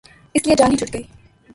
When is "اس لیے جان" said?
0.35-0.71